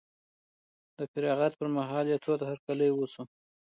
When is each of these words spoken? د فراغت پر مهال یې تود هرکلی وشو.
د 0.97 0.99
فراغت 1.11 1.53
پر 1.59 1.67
مهال 1.77 2.05
یې 2.11 2.17
تود 2.25 2.41
هرکلی 2.49 2.89
وشو. 2.93 3.23